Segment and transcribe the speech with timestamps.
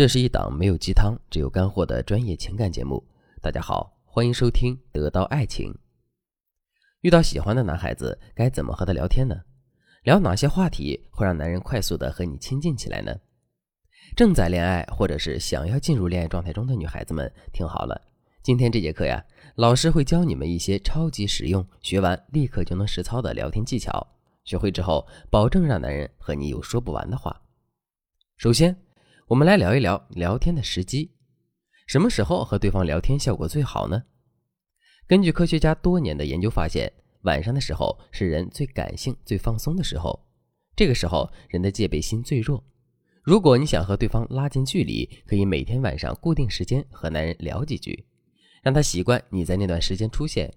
[0.00, 3.06] 这是一档没有鸡汤，只有干货的专业情感节目。
[3.42, 5.70] 大家好，欢迎收听《得到爱情》。
[7.02, 9.36] 遇到喜欢的男孩子，该怎么和他聊天呢？
[10.04, 13.14] 聊哪些话题会让男人快速的和你亲近起来呢？
[14.16, 18.00] 正在恋爱或者是想要进入恋爱状态中的女孩子们，听好了，
[18.42, 19.22] 今天这节课呀，
[19.56, 24.06] 老师会教你们一些超级实用、学完立刻就能实操的聊天技巧。
[24.44, 27.42] 学会之后，保证让男人和你有说不完的话。
[28.38, 28.74] 首先。
[29.30, 31.12] 我们来聊一聊聊天的时机，
[31.86, 34.02] 什么时候和对方聊天效果最好呢？
[35.06, 36.92] 根据科学家多年的研究发现，
[37.22, 40.26] 晚上的时候是人最感性、最放松的时候，
[40.74, 42.64] 这个时候人的戒备心最弱。
[43.22, 48.06] 如果你想和对方拉近距离，可以每天晚上固定时间和男人聊几句，
[48.64, 50.52] 让他习惯你在那段时间出现。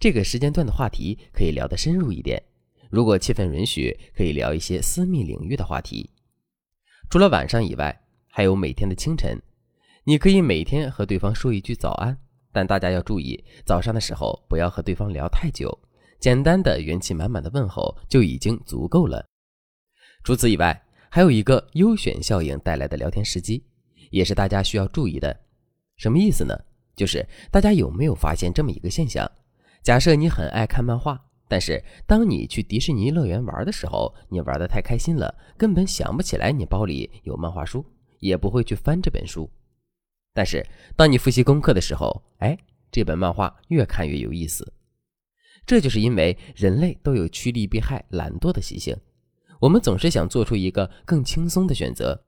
[0.00, 2.42] 这个时间段的话题可以聊得深入一点，
[2.88, 6.08] 如果气氛允许，可以聊一些私密领域的话题。
[7.10, 8.02] 除了晚上以外，
[8.38, 9.36] 还有每天的清晨，
[10.04, 12.16] 你可以每天和对方说一句早安，
[12.52, 15.76] 但大家要注意，早上的时候不要和对方聊太久，
[16.20, 19.26] 简单的元气满满的问候就已经足够了。
[20.22, 23.64] 除此以外，还有一个优选效应带来的聊天时机，
[24.10, 25.36] 也是大家需要注意的。
[25.96, 26.56] 什么意思呢？
[26.94, 29.28] 就是大家有没有发现这么一个现象？
[29.82, 31.20] 假设你很爱看漫画。
[31.48, 37.84] 但是，当你去迪士尼乐园玩的时候，你玩的太开心了，根本想不起来你包里有漫画书，
[38.18, 39.50] 也不会去翻这本书。
[40.32, 40.64] 但是，
[40.96, 42.56] 当你复习功课的时候，哎，
[42.90, 44.72] 这本漫画越看越有意思。
[45.66, 48.96] 这就是因为人类都有趋利避害、懒惰的习性，
[49.60, 52.24] 我们总是想做出一个更轻松的选择。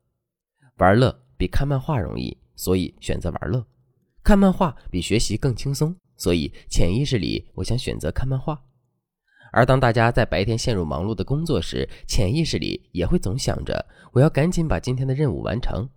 [0.76, 3.64] 玩乐比看漫画容易，所以选择玩乐；
[4.22, 8.62] 看漫画比学习更轻松，所以潜意识里我想选择看漫画。
[9.52, 15.88] 而当大家在白天陷入忙碌的工作时，潜意识里也会总想着我要赶紧把今天的任务完成。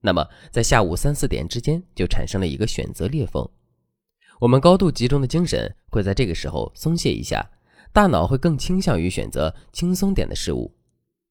[0.00, 3.48] 那么，在下午三四点之间就产生了一个选择裂缝，
[4.40, 7.48] 我们高度集中的精神会在这个时候松懈一下，
[7.92, 10.74] 大脑会更倾向于选择轻松点的事物。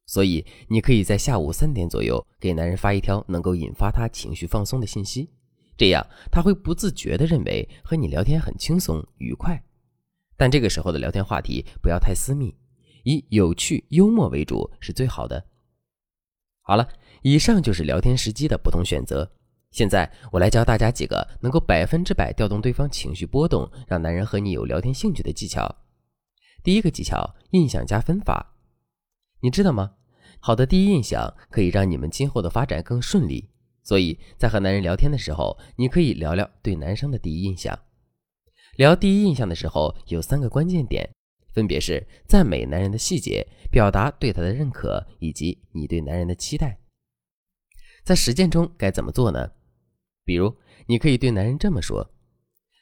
[0.05, 5.29] 所以，你可以在下午三点左右给男人发一条能够引发他情绪放松的信息，
[5.75, 9.61] 这样他会不自觉地认为和你聊天很轻松愉快。
[10.41, 12.51] 但这个时候的聊天话题不要太私密，
[13.03, 15.45] 以有趣幽默为主是最好的。
[16.63, 16.89] 好了，
[17.21, 19.31] 以上就是聊天时机的不同选择。
[19.69, 25.75] 现在我来教大家几个能够百分之百调动对方情绪波动，让男人和你有聊天兴趣的技巧。
[26.63, 28.55] 第一个技巧：印象加分法。
[29.41, 29.91] 你知道吗？
[30.39, 33.47] 好的第一印象可以让你们今后的发展更顺利。
[33.83, 37.77] 所以在和男人聊天的时候，你可以聊聊对男生的第一印象。
[38.77, 41.09] 聊第一印象的时候，有三个关键点，
[41.53, 46.79] 分别是赞美男人的细节，表达对他的认可，以及你对男人的期待。
[48.03, 49.51] 在实践中该怎么做呢？
[50.23, 50.55] 比如，
[50.87, 52.11] 你可以对男人这么说：“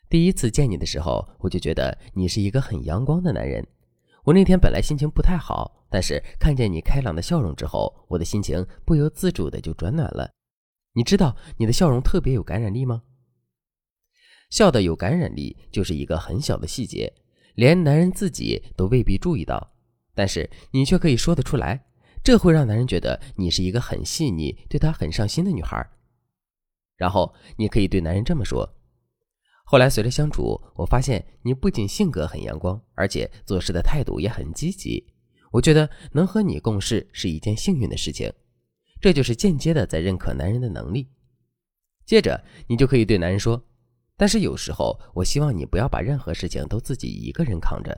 [0.08, 3.68] 第一次见你的时候，我就觉得你是一个很阳光的男人。
[4.26, 10.30] 我那天本来心情不太好，但是看见你开朗的笑容之后，我的心情不由自主的就转暖了。
[10.94, 13.02] 你知道你的笑容特别有感染力吗？”
[14.50, 17.14] 笑的有感染力，就是一个很小的细节，
[17.56, 19.74] 连男人自己都未必注意到，
[20.16, 21.86] 但是你却可以说得出来，
[22.24, 25.88] 这会让男人觉得你是一个很细腻、对他很上心的女孩。
[26.98, 28.68] 然后你可以对男人这么说
[29.64, 35.08] ：“后来随着相处，我发现你不仅性格很阳光，而且做事的态度也很积极。
[35.52, 38.34] 我觉得能和你共事是一件幸运的事情。”
[39.00, 41.08] 这就是间接的在认可男人的能力。
[42.06, 43.64] 接着，你就可以对男人说。
[44.20, 47.98] 但是有时候，我希望你不要把任何事情都自己一个人扛着，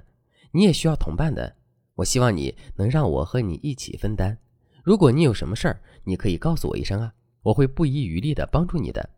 [0.52, 1.56] 你也需要同伴的。
[1.96, 4.38] 我希望你能让我和你一起分担。
[4.84, 7.12] 如果你有什么事儿，你可以告诉我一声啊，
[7.42, 9.10] 我会不遗余力的帮助你的。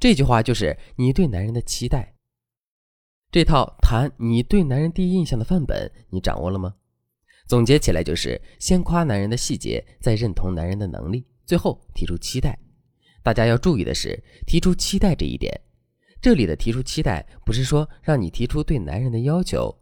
[0.00, 2.16] 这句话就是你对男人的期待。
[3.30, 6.74] 这套谈你对男人第一印象的范本，你掌握了吗？
[7.46, 12.58] 总结起来就是：先夸男人的细节，再认同男人的能力，最后提出期待。
[13.22, 15.60] 大家要注意的是，提出期待这一点。
[16.20, 19.74] 这里的提出期待，不是说让你提出对男人的要求，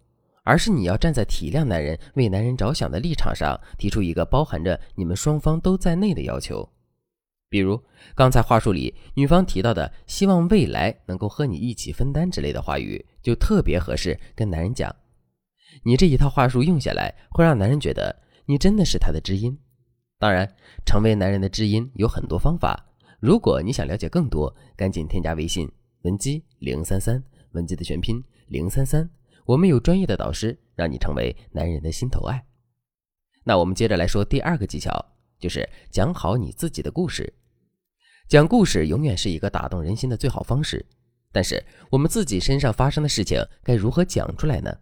[0.45, 6.69] 而是你要站在体谅男人、为男人着想的立场上，提出一个包含着你们双方都在内的要求。
[7.49, 7.81] 比如
[8.15, 14.95] 刚才话术里女方提到的“希望未来能够和你一起分担”之类的话语，就特别合适跟男人讲。
[15.85, 18.15] 你这一套话术用下来，会让男人觉得
[18.47, 19.57] 你真的是他的知音。
[20.19, 20.51] 当然，
[20.85, 22.85] 成为男人的知音有很多方法。
[23.21, 25.71] 如果你想了解更多，赶紧添加微信。
[26.07, 27.21] 文姬零三三，
[27.51, 29.11] 文姬的全拼零三三，
[29.45, 32.47] 我们有专业的导师，让你成为男人的心头爱。
[33.43, 35.05] 那我们接着来说第二个技巧，
[35.41, 37.35] 就是讲好你自己的故事。
[38.29, 40.87] 讲故事永远是一个打动人心的最好方式，
[41.33, 41.61] 但是
[41.91, 44.79] 我们自己身上发生的事情该如何讲出来呢？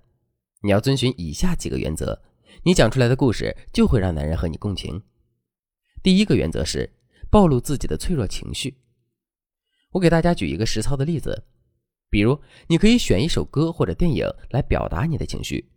[0.60, 2.20] 你要遵循以下几个原则，
[2.64, 5.02] 你讲出来的故事就会让男人和你共情。
[6.02, 6.92] 第一个原则是
[7.30, 8.76] 暴露自己的脆弱情绪。
[9.94, 11.44] 我给大家举一个实操的例子，
[12.11, 12.37] 比如
[12.67, 15.70] 你可以选一首歌或者电影来表达你的情绪。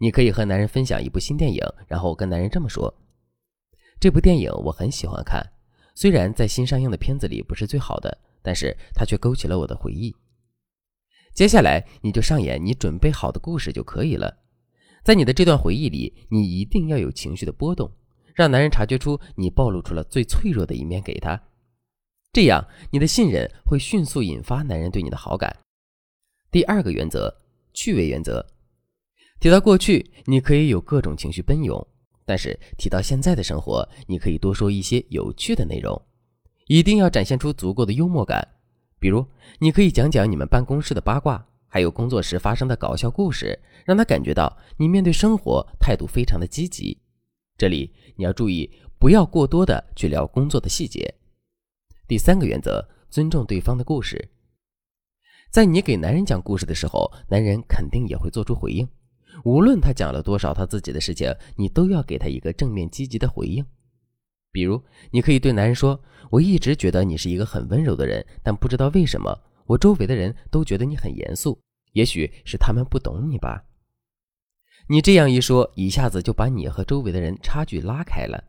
[0.00, 2.92] 你可以和男人分享一部新电影，然后跟男人这么说
[4.00, 5.44] ：“这部电影我很喜欢看。”
[5.94, 10.16] 虽然在新上映的片子里不是最好的，但是它却勾起了我的回忆。
[11.34, 14.34] 接下来你就上演你准备好的故事就可以了。
[15.04, 17.92] 在你的这段回忆里，你一定要有情绪的波动，
[18.34, 21.38] 让男人察觉出你暴露出了最脆弱的一面给他，
[22.38, 25.52] 这样你的信任会迅速引发男人对你的好感。
[26.52, 27.36] 第二个原则，
[27.74, 28.46] 趣味原则。
[29.40, 31.84] 提到过去，你可以有各种情绪奔涌。
[32.24, 36.00] 但是提到现在的生活，你可以多说一些有趣的内容，
[36.68, 38.46] 一定要展现出足够的幽默感。
[39.00, 39.26] 比如，
[39.58, 46.96] 你可以讲讲你们办公室的八卦，还有工作时发生的搞笑故事，让他感觉到你面对生活态度非常的积极。
[47.56, 51.12] 这里你要注意，不要过多的去聊工作的细节。
[52.08, 54.30] 第三个原则，尊重对方的故事。
[55.50, 58.88] 在你给男人讲故事的时候，男人肯定也会做出回应。
[59.44, 63.62] 无论他讲了多少他自己的事情，你都要给他一个正面积极的回应。
[64.50, 66.02] 比如，你可以对男人说
[66.32, 71.60] ：“我一直觉得你是一个很温柔的人，但不知道为什么，我周围的人都觉得你很严肃。
[71.92, 73.62] 也许是他们不懂你吧。”
[74.88, 78.42] 你这样一说，一下子就把你和周围的人差距拉开了，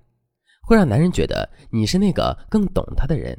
[0.61, 3.37] 会让男人觉得你是那个更懂他的人。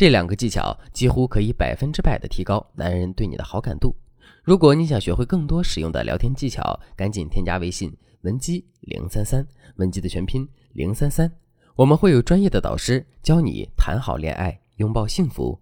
[0.00, 3.94] 这两个技巧几乎可以百分之百的提高男人对你的好感度。
[4.42, 11.30] 如果你想学会更多实用的聊天技巧，赶紧添加微信文姬零三三，文姬的全拼零三三，
[11.76, 15.60] 我们会有专业的导师教你谈好恋爱，拥抱幸福。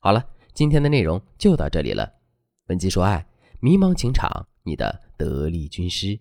[0.00, 2.12] 好了，今天的内容就到这里了。
[2.66, 3.24] 文姬说爱，
[3.60, 6.18] 迷茫情场，你的得力军师。